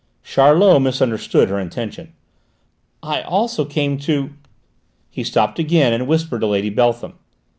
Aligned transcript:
Charlot 0.23 0.81
misunderstood 0.81 1.49
her 1.49 1.59
intention. 1.59 2.13
"I 3.03 3.21
also 3.21 3.65
came 3.65 3.99
to" 3.99 4.31
He 5.11 5.23
stopped 5.23 5.59
again 5.59 5.93
and 5.93 6.07
whispered 6.07 6.39
to 6.41 6.47
Lady 6.47 6.71
Beltham. 6.71 7.19